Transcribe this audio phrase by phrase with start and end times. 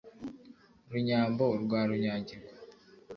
[0.91, 2.51] runyambo rwa runyagirwa